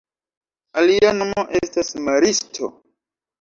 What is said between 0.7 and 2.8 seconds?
Alia nomo estas maristo.